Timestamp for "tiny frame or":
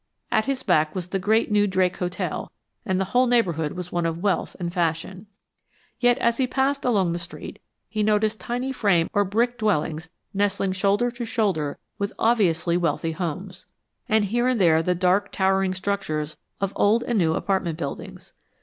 8.39-9.23